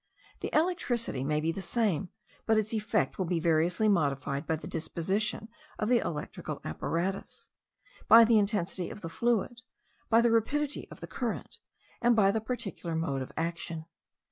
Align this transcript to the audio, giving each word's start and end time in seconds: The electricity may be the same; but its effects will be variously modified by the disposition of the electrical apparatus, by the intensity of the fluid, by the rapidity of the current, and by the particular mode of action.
The 0.39 0.49
electricity 0.51 1.23
may 1.23 1.39
be 1.39 1.51
the 1.51 1.61
same; 1.61 2.09
but 2.47 2.57
its 2.57 2.73
effects 2.73 3.19
will 3.19 3.25
be 3.25 3.39
variously 3.39 3.87
modified 3.87 4.47
by 4.47 4.55
the 4.55 4.65
disposition 4.65 5.47
of 5.77 5.89
the 5.89 5.99
electrical 5.99 6.59
apparatus, 6.65 7.49
by 8.07 8.23
the 8.25 8.39
intensity 8.39 8.89
of 8.89 9.01
the 9.01 9.09
fluid, 9.09 9.61
by 10.09 10.21
the 10.21 10.31
rapidity 10.31 10.87
of 10.89 11.01
the 11.01 11.07
current, 11.07 11.59
and 12.01 12.15
by 12.15 12.31
the 12.31 12.41
particular 12.41 12.95
mode 12.95 13.21
of 13.21 13.31
action. 13.37 13.85